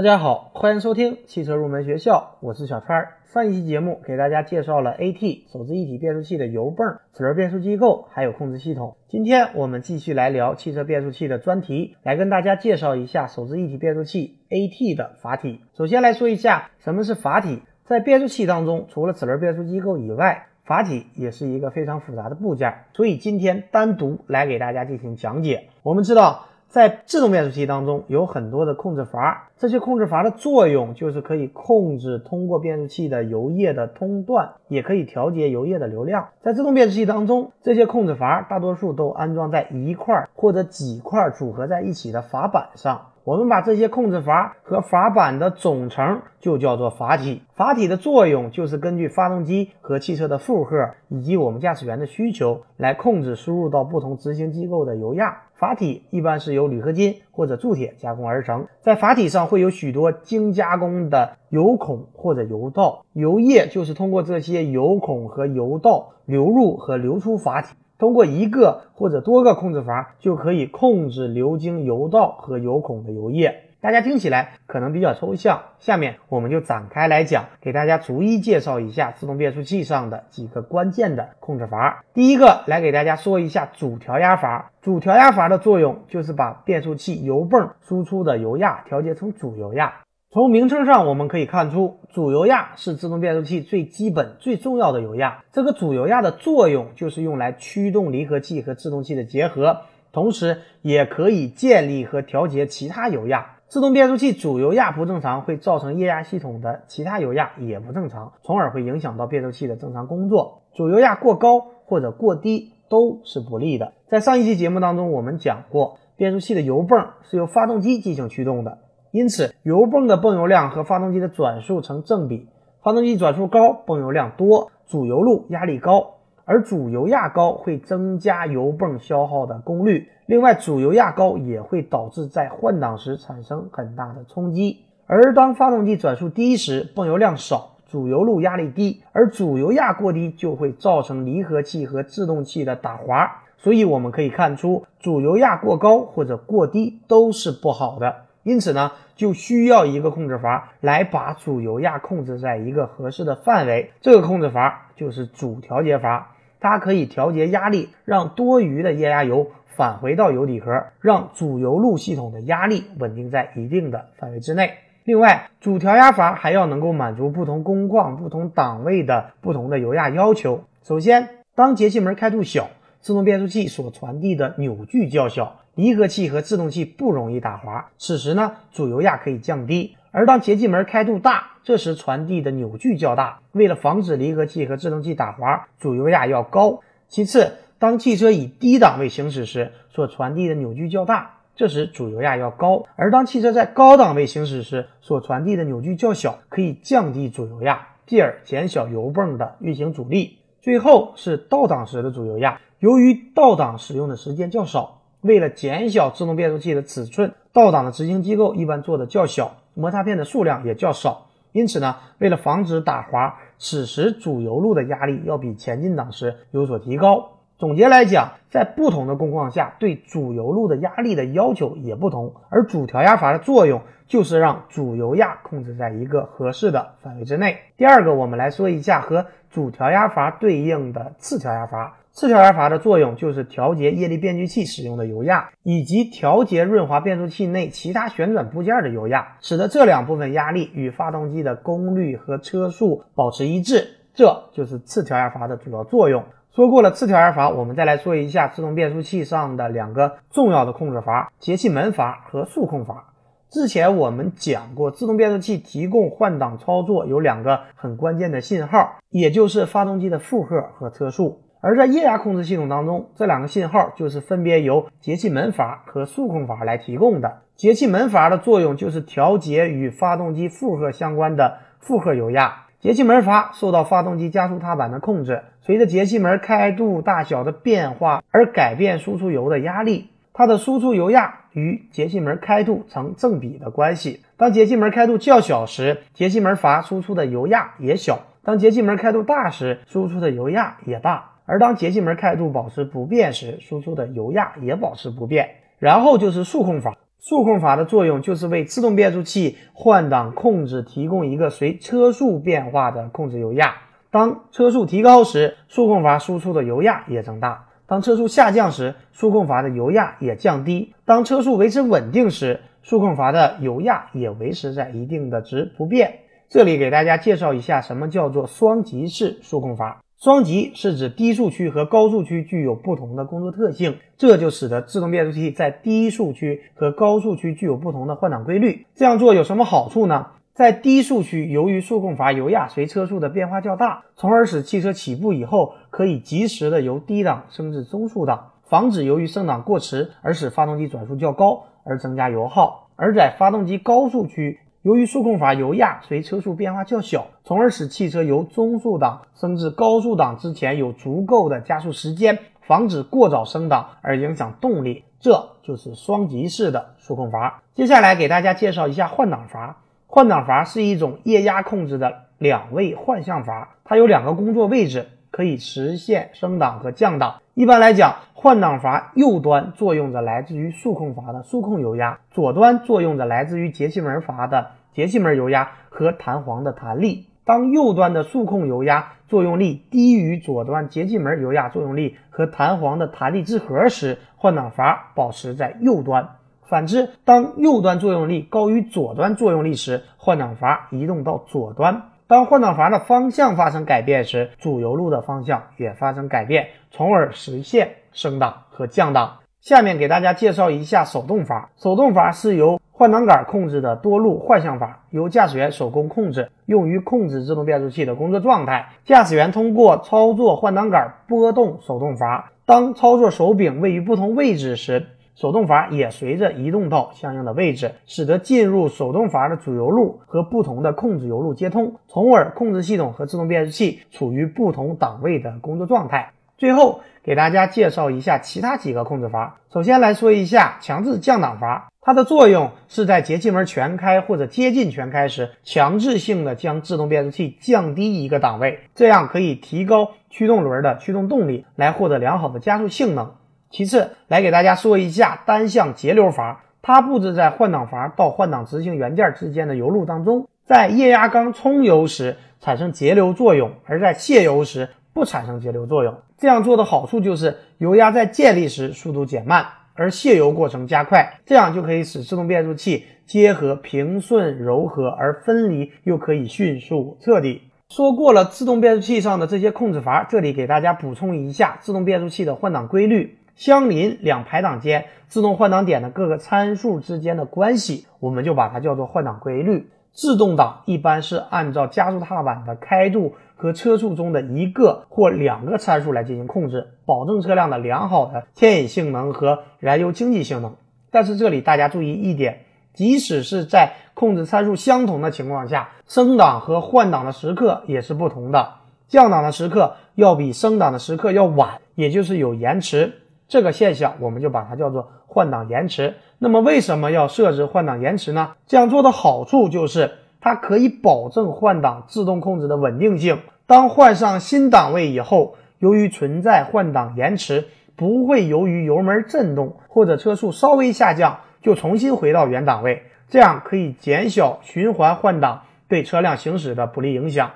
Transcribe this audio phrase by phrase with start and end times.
[0.00, 3.08] 大家好，欢迎收听汽车入门学校，我是小川。
[3.34, 8.96] 上一期节目给大家介绍了 AT 手自一体变速器的油泵、齿轮变速机构，还有控制系统。
[9.10, 15.60] 今天我们继续来聊汽车变速器的专题，来跟大家介绍一下手自一体变速器 AT 的阀体。
[15.76, 25.68] 首先来说一下什么是阀体，在变速器当中，除了齿轮变速机构以外，阀体也是一个非常复杂的部件，所以今天单独来给大家进行讲解。
[25.82, 26.46] 我们知道。
[26.70, 36.28] 在自动变速器当中有很多的控制阀，这些控制阀的作用就是可以控制通过变速器的油液的通断，也可以调节油液的流量。
[36.40, 43.08] 在自动变速器当中，这些控制阀大多数都安装在一块或者几块组合在一起的阀板上。
[43.24, 47.42] 我们把这些控制阀和阀板的总成就叫做阀体。
[47.54, 55.42] 阀体的作用就是根据发动机和汽车的负荷以及我们驾驶员的需求来控制输入到不同执行机构的油压。
[55.60, 67.76] 阀体一般是由铝合金或者铸铁加工而成，在阀体上会有许多精加工的油孔或者油道，油液就是通过这些油孔和油道流入和流出阀体。
[67.98, 73.56] 通过一个或者多个控制阀就可以控制流经油道和油孔的油液。
[73.82, 82.04] 大家听起来可能比较抽象，下面我们就展开来讲，给大家逐一介绍一下自动变速器上的几个关键的控制阀。
[82.12, 84.70] 第一个，来给大家说一下主调压阀。
[84.82, 89.94] 主调压阀的作用就是把变速器油泵输出的油压调节成主油压。
[90.30, 95.42] 从名称上我们可以看出，主油压是自动变速器最基本、最重要的油压。
[95.52, 99.78] 这个主油压的作用就是用来驱动离合器和制动器的结合，
[100.12, 103.56] 同时也可以建立和调节其他油压。
[103.70, 110.62] 自动变速器主油压不正常，会造成液压系统的其他油压也不正常，从而会影响到变速器的正常工作。
[110.74, 113.92] 主油压过高或者过低都是不利的。
[114.08, 118.78] 在上一期节目当中，我们讲过，变速器的油泵是由发动机进行驱动的。
[119.12, 122.48] 因此，油泵的泵油量和发动机的转速成正比。
[122.82, 126.14] 发动机转速高，泵油量多，主油路压力高，
[126.50, 130.08] 而主油压高会增加油泵消耗的功率。
[130.26, 134.80] 另外，主油压高也会导致在换挡时产生很大的冲击。
[135.06, 143.30] 而当发动机转速低时，泵油量少，主油路压力低，而主油压过低就会造成离合器和制动器的打滑。
[143.56, 148.12] 所以我们可以看出，主油压过高或者过低都是不好的。
[148.42, 153.92] 因此呢，就需要一个控制阀来把主油压控制在一个合适的范围。
[154.00, 164.74] 这个控制阀就是主调节阀，它可以调节压力，让多余的液压油返回到油底壳，让主油路系统的压力稳定在一定的范围之内。
[165.04, 170.64] 另外，主调压阀还要能够满足不同工况、不同档位的不同的油压要求。
[170.82, 172.68] 首先，当节气门开度小，
[173.00, 175.56] 自动变速器所传递的扭矩较小。
[175.76, 179.96] 离合器和制动器不容易打滑，此时呢，主油压可以降低。
[180.12, 186.80] 而当节气门开度大，这时传递的扭矩较大，为了防止离合器和制动器打滑，主油压要高。
[187.06, 192.86] 其次，当汽车以低档位行驶时，所传递的扭矩较大，这时主油压要高。
[192.96, 200.38] 而当汽车在高档位行驶时，所传递的扭矩较小，可以降低主油压，继而减小油泵的运行阻力。
[200.60, 204.99] 最后是倒档时的主油压，由于倒档使用的时间较少。
[205.22, 211.26] 为了减小自动变速器的尺寸，倒档的执行机构一般做的较小，摩擦片的数量也较少。
[211.52, 217.32] 因此呢，为了防止打滑，此时主油路的压力要比前进档时有所提高。
[217.58, 222.34] 总结来讲，在不同的工况下，对主油路的压力的要求也不同。
[222.48, 227.58] 而主调压阀的作用就是让主油压控制在一个合适的范围之内。
[227.76, 231.98] 第二个，我们来说一下和主调压阀对应的次调压阀。
[232.12, 243.88] 次调压阀的作用就是调节液力变矩器使用的油压，以及调节润滑变速器内其他旋转部件的油压，使得这两部分压力与发动机的功率和车速保持一致。
[244.12, 246.24] 这就是次调压阀的主要作用。
[246.52, 253.14] 说过了次调压阀，我们再来说一下自动变速器上的两个重要的控制阀：节气门阀和速控阀。
[253.50, 261.40] 之前我们讲过，自动变速器提供换挡操作有两个很关键的信号，也就是发动机的负荷和车速。
[261.60, 267.42] 而在液压控制系统当中，这两个信号就是分别由节气门阀和速控阀来提供的。
[267.56, 272.64] 节气门阀的作用就是调节与发动机负荷相关的负荷油压。
[272.80, 280.08] 节气门阀受到发动机加速踏板的控制，随着节气门开度大小的变化而改变输出油的压力。
[280.32, 284.22] 它的输出油压与节气门开度成正比的关系。
[284.38, 291.32] 当节气门开度较小时，节气门阀输出的油压也小；当节气门开度大时，输出的油压也大。
[291.50, 295.50] 而当节气门开度保持不变时，输出的油压也保持不变。
[295.80, 303.74] 然后就是速控阀，速控阀的作用就是为自动变速器换挡控制提供一个随车速变化的控制油压。
[304.12, 316.20] 当车速提高时，速控阀输出的油压也增大；当车速下降时，速控阀的油压也降低；当车速维持稳定时，速控阀的油压也维持在一定的值不变。
[316.48, 320.00] 这里给大家介绍一下什么叫做双极式速控阀。
[320.22, 328.84] 双极是指低速区和高速区具有不同的工作特性，这就使得自动变速器在低速区和高速区具有不同的换挡规律。
[328.94, 330.26] 这样做有什么好处呢？
[330.52, 355.04] 在低速区，由于速控阀油压随车速的变化较大，从而使汽车起步以后可以及时的由低档升至中速档，防止由于升档过迟而使发动机转速较高而增加油耗；而在发动机高速区，由于速控阀油压随车速变化较小，从而使汽车由中速档升至高速档之前有足够的加速时间，防止过早升档而影响动力。
[355.20, 357.62] 这就是双极式的速控阀。
[357.74, 359.82] 接下来给大家介绍一下换挡阀。
[360.06, 367.42] 换挡阀是一种液压控制的两位换向阀，它有两个工作位置，可以实现升档和降档。
[367.60, 377.26] 一般来讲，换挡阀右端作用着来自于速控阀的速控油压，左端作用着来自于节气门阀的节气门油压和弹簧的弹力。
[377.44, 386.30] 当右端的速控油压作用力低于左端节气门油压作用力和弹簧的弹力之和时，换挡阀保持在右端。
[386.66, 392.04] 反之，当右端作用力高于左端作用力时，换挡阀移动到左端。
[392.30, 399.38] 当换挡阀的方向发生改变时，主油路的方向也发生改变，从而实现升档和降档。
[399.60, 401.70] 下面给大家介绍一下手动阀。
[401.76, 408.90] 手动阀是由换挡杆控制的多路换向阀，由驾驶员手工控制，用于控制自动变速器的工作状态。
[409.04, 415.04] 驾驶员通过操作换挡杆拨动手动阀，当操作手柄位于不同位置时。
[415.40, 426.32] 手动阀也随着移动到相应的位置，使得进入手动阀的主油路和不同的控制油路接通，从而控制系统和自动变速器处于不同档位的工作状态。
[426.58, 429.56] 最后给大家介绍一下其他几个控制阀。
[429.72, 443.32] 首先来说一下强制降档阀，它的作用是在节气门全开或者接近全开时，强制性的将制动变速器降低一个档位，这样可以提高驱动轮的驱动动力，来获得良好的加速性能。
[443.70, 456.16] 其次，来给大家说一下单向节流阀，它布置在换挡阀到换挡执行元件之间的油路当中，在液压缸充油时产生节流作用，而在泄油时不产生节流作用。
[456.36, 459.64] 这样做的好处就是油压在建立时速度减慢，
[459.94, 467.62] 而泄油过程加快，这样就可以使自动变速器结合平顺柔和，而分离又可以迅速彻底。
[467.88, 473.36] 说过了自动变速器上的这些控制阀，这里给大家补充一下自动变速器的换挡规律。
[473.60, 479.90] 相邻两排档间自动换挡点的各个参数之间的关系，我们就把它叫做换挡规律。
[480.14, 490.76] 自动挡一般是按照加速踏板的开度和车速中的一个或两个参数来进行控制，保证车辆的良好的牵引性能和燃油经济性能。
[491.10, 492.60] 但是这里大家注意一点，
[492.94, 498.76] 即使是在控制参数相同的情况下，升档和换挡的时刻也是不同的。
[499.06, 503.18] 降档的时刻要比升档的时刻要晚，也就是有延迟。
[503.50, 506.14] 这个现象我们就把它叫做换挡延迟。
[506.38, 508.52] 那么为什么要设置换挡延迟呢？
[508.68, 513.40] 这样做的好处就是它可以保证换挡自动控制的稳定性。
[513.66, 517.66] 当换上新档位以后，由于存在换挡延迟，
[517.96, 527.50] 不会由于油门震动或者车速稍微下降就重新回到原档位，这样可以减小循环换挡对车辆行驶的不利影响。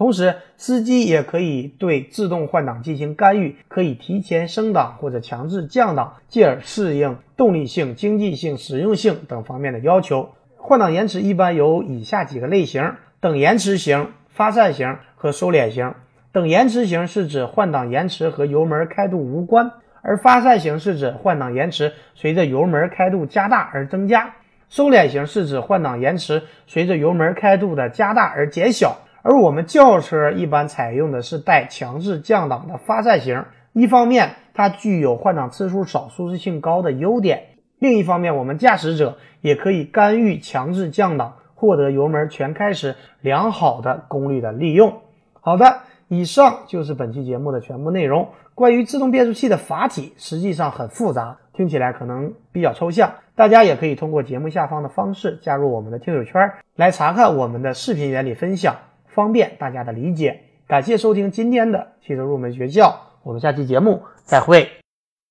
[0.00, 10.30] 同时，司机也可以对自动换挡进行干预，可以提前升档或者强制降档，进而适应动力性、经济性、实用性等方面的要求。
[10.56, 15.92] 换挡延迟一般有以下几个类型：等延迟型、发散型和收敛型。
[16.32, 24.34] 等延迟型是指换挡延迟和油门开度无关，而发散型是指换挡延迟随着油门开度加大而增加，
[24.70, 28.96] 收敛型是指换挡延迟随着油门开度的加大而减小。
[29.22, 37.44] 而我们轿车一般采用的是带强制降档的发散型，一方面它具有换挡次数少、舒适性高的优点，
[37.78, 45.00] 另一方面我们驾驶者也可以干预强制降档，获得油门全开时良好的功率的利用。
[45.40, 48.28] 好的，以上就是本期节目的全部内容。
[48.54, 58.76] 关于自动变速器的阀体实际上很复杂，听起来可能比较抽象，大家也可以通过节目下方的方式加入我们的听友圈，来查看我们的视频原理分享。
[59.12, 64.79] 方便大家的理解，感谢收听今天的汽车入门学校，我们下期节目再会。